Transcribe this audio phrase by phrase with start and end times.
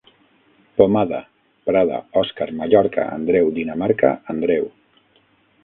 [0.79, 1.19] Pomada:
[1.69, 4.69] Prada, Òscar, Mallorca, Andreu, Dinamarca, Andreu.